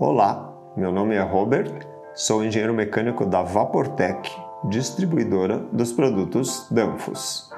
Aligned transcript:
Olá, 0.00 0.54
meu 0.76 0.92
nome 0.92 1.16
é 1.16 1.20
Robert, 1.20 1.72
sou 2.14 2.44
engenheiro 2.44 2.72
mecânico 2.72 3.26
da 3.26 3.42
Vaportec, 3.42 4.30
distribuidora 4.68 5.58
dos 5.72 5.90
produtos 5.90 6.68
Danfoss. 6.70 7.50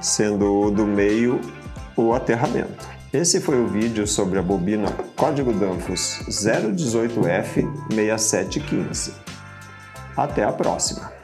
sendo 0.00 0.70
do 0.70 0.86
meio 0.86 1.40
o 1.96 2.14
aterramento. 2.14 2.86
Esse 3.12 3.40
foi 3.40 3.60
o 3.60 3.66
vídeo 3.66 4.06
sobre 4.06 4.38
a 4.38 4.42
bobina 4.42 4.92
código 5.16 5.52
Danfoss 5.52 6.24
018F6715. 6.28 9.10
Até 10.16 10.44
a 10.44 10.52
próxima! 10.52 11.17